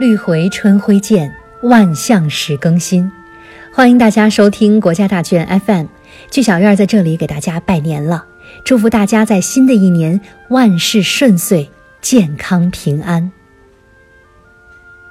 [0.00, 3.12] 绿回春晖见，万象始更新。
[3.70, 5.84] 欢迎大家收听国家大剧院 FM，
[6.30, 8.24] 剧小院在这里给大家拜年了，
[8.64, 10.18] 祝福大家在新的一年
[10.48, 11.68] 万事顺遂，
[12.00, 13.30] 健康平安。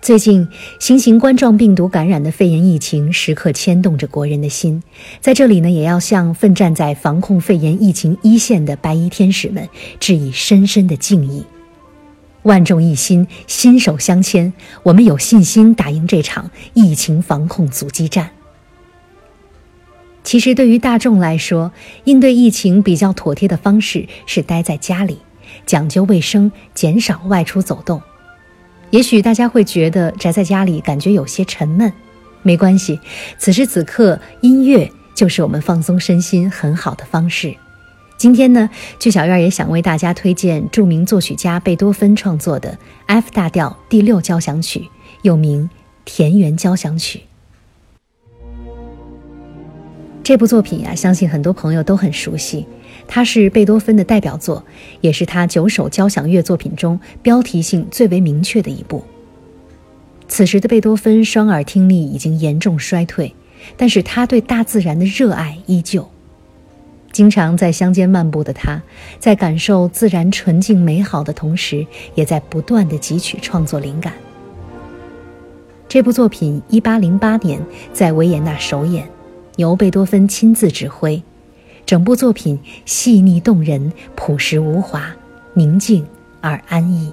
[0.00, 0.48] 最近，
[0.80, 4.82] 新型冠状病毒感染的肺炎疫情时刻牵动着国人的心，
[5.20, 9.68] 在这里呢，也要向奋战在防控肺炎疫情一线的白衣天使们
[10.00, 11.44] 致以深深的敬意。
[12.42, 18.30] 万众一心，心手相牵，我们有信心打赢这场疫情防控阻击战。
[20.24, 21.72] 其实，对于大众来说，
[22.04, 25.18] 应对疫情比较妥帖的方式是待在家里，
[25.66, 28.00] 讲究卫生，减少外出走动。
[28.90, 31.92] 也许大家会觉得宅在家里感觉有些沉闷，
[32.42, 33.00] 没关系，
[33.38, 37.54] 此时此刻音乐就是我们放松身心很好的方式。
[38.22, 44.88] 今天呢，剧小院也想为大家推荐著名作曲家贝多芬创作的 F 大调第六交响曲，
[45.22, 45.68] 又名
[46.04, 47.18] 《田园交响曲》。
[50.22, 52.64] 这部作品呀，相信很多朋友都很熟悉。
[53.08, 54.64] 它是贝多芬的代表作，
[55.00, 59.04] 也是他九首交响乐作品中标题性最为明确的一部。
[60.28, 63.34] 此时的贝多芬双耳听力已经严重衰退，
[63.76, 66.08] 但是他对大自然的热爱依旧。
[67.12, 68.82] 经常在乡间漫步的他，
[69.18, 74.12] 在感受自然纯净美好的同时，也在不断的汲取创作灵感。
[75.88, 77.60] 这部作品一八零八年
[77.92, 79.06] 在维也纳首演，
[79.56, 81.22] 由贝多芬亲自指挥。
[81.84, 85.14] 整部作品细腻动人，朴实无华，
[85.52, 86.06] 宁静
[86.40, 87.12] 而安逸。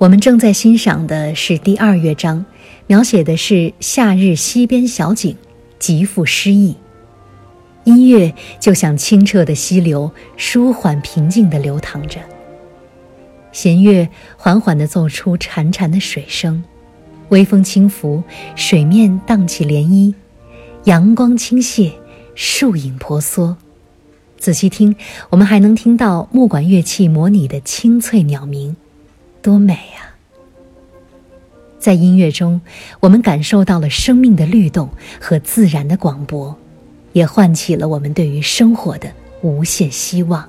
[0.00, 2.42] 我们正在欣赏的是第二乐章，
[2.86, 5.36] 描写的是夏日溪边小景，
[5.78, 6.74] 极富诗意。
[7.84, 12.18] 音乐就像清澈的溪流，舒缓平静地流淌着。
[13.52, 16.64] 弦乐缓缓地奏出潺潺的水声，
[17.28, 18.22] 微风轻拂，
[18.56, 20.14] 水面荡起涟漪，
[20.84, 21.92] 阳光倾泻，
[22.34, 23.54] 树影婆娑。
[24.38, 24.96] 仔细听，
[25.28, 28.74] 我们还能听到木管乐器模拟的清脆鸟鸣。
[29.42, 30.12] 多美啊！
[31.78, 32.60] 在音乐中，
[33.00, 36.54] 我们感受到了生命的律动和自然的广博，
[37.12, 39.10] 也唤起了我们对于生活的
[39.42, 40.46] 无限希望。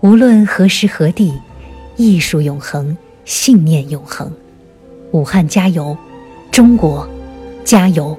[0.00, 1.38] 无论何时何地，
[1.96, 2.96] 艺术永恒，
[3.26, 4.32] 信念永恒。
[5.12, 5.94] 武汉加油，
[6.50, 7.06] 中国
[7.62, 8.18] 加油！